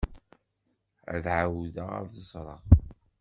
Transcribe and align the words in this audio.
Ad 1.13 1.25
ɛawdeɣ 1.35 1.89
ad 1.99 2.07
t-ẓreɣ. 2.13 2.63